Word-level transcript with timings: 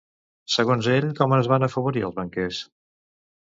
Segons 0.53 0.89
ell, 0.93 1.07
com 1.19 1.37
es 1.37 1.51
van 1.53 1.67
afavorir 1.69 2.05
els 2.09 2.19
banquers? 2.19 2.65